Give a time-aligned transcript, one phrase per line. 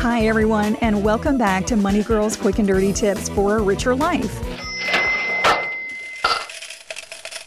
[0.00, 3.94] Hi, everyone, and welcome back to Money Girls Quick and Dirty Tips for a Richer
[3.94, 4.42] Life.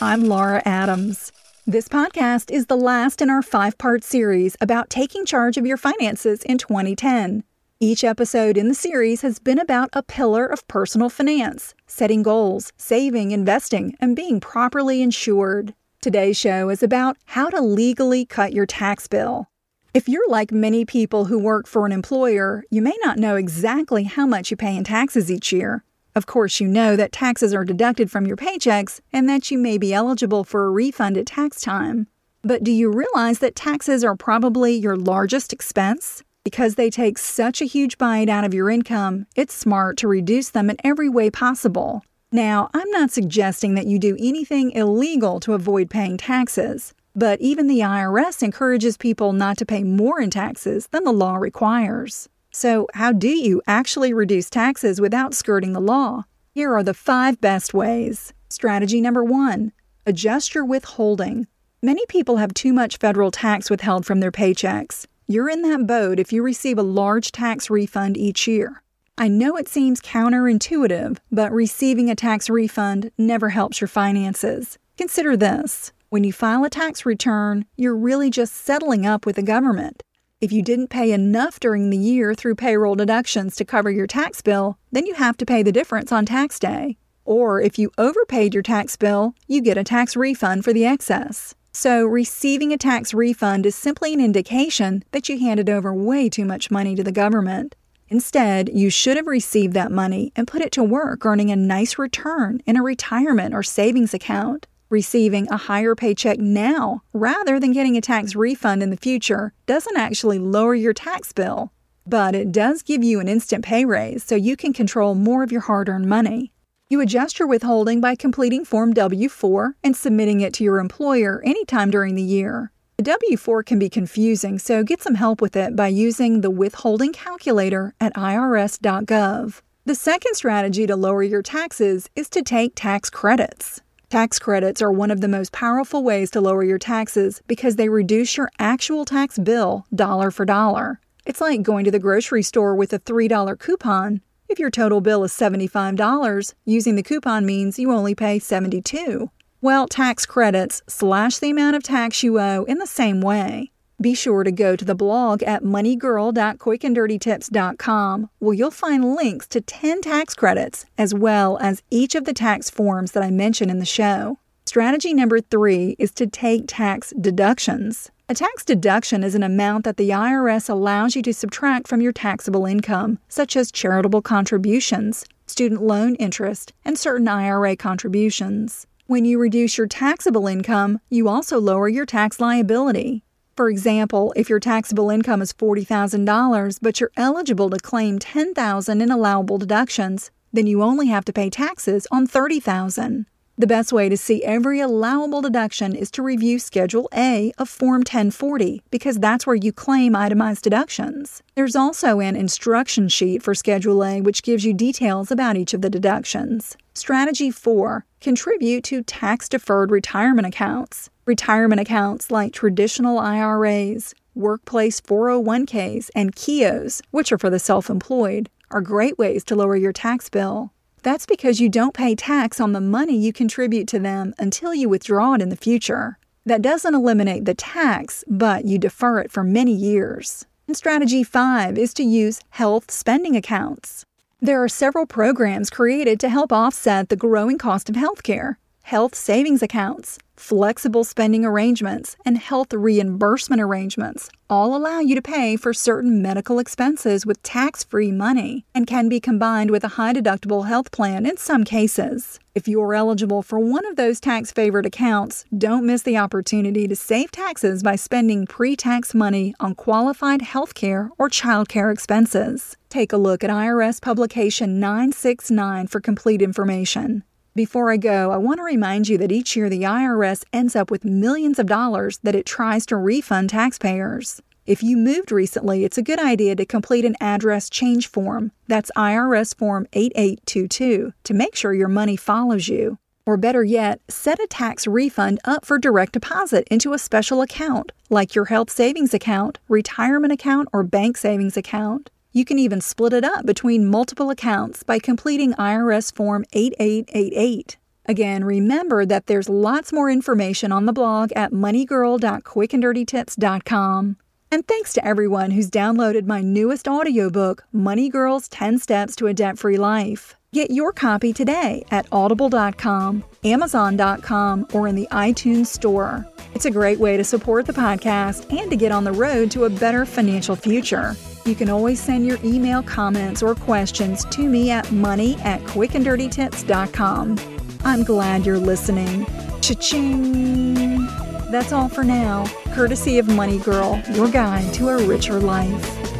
[0.00, 1.32] I'm Laura Adams.
[1.66, 5.76] This podcast is the last in our five part series about taking charge of your
[5.76, 7.44] finances in 2010.
[7.78, 12.72] Each episode in the series has been about a pillar of personal finance, setting goals,
[12.76, 15.74] saving, investing, and being properly insured.
[16.02, 19.46] Today's show is about how to legally cut your tax bill.
[19.94, 24.02] If you're like many people who work for an employer, you may not know exactly
[24.02, 25.84] how much you pay in taxes each year.
[26.16, 29.78] Of course, you know that taxes are deducted from your paychecks and that you may
[29.78, 32.08] be eligible for a refund at tax time.
[32.42, 36.24] But do you realize that taxes are probably your largest expense?
[36.42, 40.50] Because they take such a huge bite out of your income, it's smart to reduce
[40.50, 42.02] them in every way possible.
[42.34, 47.66] Now, I'm not suggesting that you do anything illegal to avoid paying taxes, but even
[47.66, 52.30] the IRS encourages people not to pay more in taxes than the law requires.
[52.50, 56.24] So, how do you actually reduce taxes without skirting the law?
[56.54, 58.32] Here are the five best ways.
[58.48, 59.72] Strategy number one
[60.06, 61.46] adjust your withholding.
[61.82, 65.06] Many people have too much federal tax withheld from their paychecks.
[65.26, 68.82] You're in that boat if you receive a large tax refund each year.
[69.22, 74.78] I know it seems counterintuitive, but receiving a tax refund never helps your finances.
[74.98, 79.42] Consider this when you file a tax return, you're really just settling up with the
[79.44, 80.02] government.
[80.40, 84.42] If you didn't pay enough during the year through payroll deductions to cover your tax
[84.42, 86.96] bill, then you have to pay the difference on tax day.
[87.24, 91.54] Or if you overpaid your tax bill, you get a tax refund for the excess.
[91.72, 96.44] So, receiving a tax refund is simply an indication that you handed over way too
[96.44, 97.76] much money to the government.
[98.12, 101.98] Instead, you should have received that money and put it to work earning a nice
[101.98, 104.66] return in a retirement or savings account.
[104.90, 109.96] Receiving a higher paycheck now rather than getting a tax refund in the future doesn't
[109.96, 111.72] actually lower your tax bill,
[112.06, 115.50] but it does give you an instant pay raise so you can control more of
[115.50, 116.52] your hard earned money.
[116.90, 121.40] You adjust your withholding by completing Form W 4 and submitting it to your employer
[121.46, 122.72] anytime during the year.
[123.02, 126.52] The W 4 can be confusing, so get some help with it by using the
[126.52, 129.60] withholding calculator at irs.gov.
[129.84, 133.80] The second strategy to lower your taxes is to take tax credits.
[134.08, 137.88] Tax credits are one of the most powerful ways to lower your taxes because they
[137.88, 141.00] reduce your actual tax bill dollar for dollar.
[141.26, 145.24] It's like going to the grocery store with a $3 coupon if your total bill
[145.24, 149.28] is $75, using the coupon means you only pay 72.
[149.62, 153.70] Well, tax credits slash the amount of tax you owe in the same way.
[154.00, 160.00] Be sure to go to the blog at moneygirl.quickanddirtytips.com where you'll find links to 10
[160.00, 163.84] tax credits as well as each of the tax forms that I mention in the
[163.84, 164.40] show.
[164.66, 168.10] Strategy number three is to take tax deductions.
[168.28, 172.12] A tax deduction is an amount that the IRS allows you to subtract from your
[172.12, 178.88] taxable income, such as charitable contributions, student loan interest, and certain IRA contributions.
[179.06, 183.24] When you reduce your taxable income, you also lower your tax liability.
[183.56, 189.10] For example, if your taxable income is $40,000 but you're eligible to claim $10,000 in
[189.10, 193.26] allowable deductions, then you only have to pay taxes on $30,000.
[193.58, 198.00] The best way to see every allowable deduction is to review Schedule A of Form
[198.00, 201.42] 1040 because that's where you claim itemized deductions.
[201.54, 205.82] There's also an instruction sheet for Schedule A which gives you details about each of
[205.82, 206.76] the deductions.
[206.94, 211.10] Strategy 4 Contribute to tax deferred retirement accounts.
[211.24, 218.48] Retirement accounts like traditional IRAs, workplace 401ks, and Keoghs, which are for the self employed,
[218.70, 220.70] are great ways to lower your tax bill.
[221.02, 224.88] That's because you don't pay tax on the money you contribute to them until you
[224.88, 226.16] withdraw it in the future.
[226.46, 230.46] That doesn't eliminate the tax, but you defer it for many years.
[230.68, 234.04] And strategy 5 is to use health spending accounts.
[234.44, 238.56] There are several programs created to help offset the growing cost of healthcare.
[238.82, 245.56] Health savings accounts, flexible spending arrangements, and health reimbursement arrangements all allow you to pay
[245.56, 250.12] for certain medical expenses with tax free money and can be combined with a high
[250.12, 252.38] deductible health plan in some cases.
[252.54, 256.96] If you're eligible for one of those tax favored accounts, don't miss the opportunity to
[256.96, 262.76] save taxes by spending pre tax money on qualified health care or child care expenses.
[262.90, 267.22] Take a look at IRS Publication 969 for complete information.
[267.54, 270.90] Before I go, I want to remind you that each year the IRS ends up
[270.90, 274.40] with millions of dollars that it tries to refund taxpayers.
[274.64, 278.52] If you moved recently, it's a good idea to complete an address change form.
[278.68, 282.96] That's IRS Form 8822 to make sure your money follows you.
[283.26, 287.92] Or better yet, set a tax refund up for direct deposit into a special account,
[288.08, 292.08] like your health savings account, retirement account, or bank savings account.
[292.32, 297.76] You can even split it up between multiple accounts by completing IRS Form 8888.
[298.06, 304.16] Again, remember that there's lots more information on the blog at moneygirl.quickanddirtytips.com.
[304.50, 309.34] And thanks to everyone who's downloaded my newest audiobook, Money Girl's 10 Steps to a
[309.34, 310.34] Debt Free Life.
[310.52, 316.26] Get your copy today at audible.com, amazon.com, or in the iTunes Store.
[316.54, 319.64] It's a great way to support the podcast and to get on the road to
[319.64, 321.16] a better financial future.
[321.44, 327.38] You can always send your email comments or questions to me at money at quickanddirtytips.com.
[327.84, 329.26] I'm glad you're listening.
[329.60, 331.04] Cha-ching!
[331.50, 336.11] That's all for now, courtesy of Money Girl, your guide to a richer life.